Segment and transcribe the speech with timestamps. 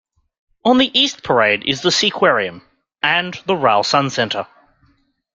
[0.65, 2.63] On the East Parade is the SeaQuarium
[3.03, 4.47] and the Rhyl Suncentre.